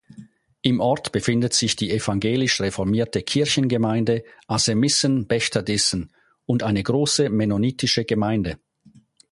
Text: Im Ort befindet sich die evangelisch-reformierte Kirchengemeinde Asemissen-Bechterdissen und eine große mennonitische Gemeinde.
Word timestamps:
Im 0.63 0.79
Ort 0.79 1.11
befindet 1.11 1.53
sich 1.53 1.75
die 1.75 1.91
evangelisch-reformierte 1.91 3.21
Kirchengemeinde 3.21 4.23
Asemissen-Bechterdissen 4.47 6.11
und 6.47 6.63
eine 6.63 6.81
große 6.81 7.29
mennonitische 7.29 8.03
Gemeinde. 8.05 8.57